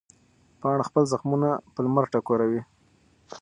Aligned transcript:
پاڼه 0.61 0.83
خپل 0.89 1.03
زخمونه 1.13 1.49
په 1.73 1.79
لمر 1.85 2.05
ټکوروي. 2.13 2.61